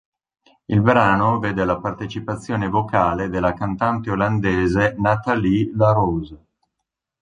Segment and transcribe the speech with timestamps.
[0.65, 6.39] Il brano vede la partecipazione vocale della cantante olandese Natalie La Rose.